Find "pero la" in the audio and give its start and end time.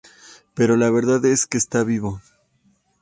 0.55-0.89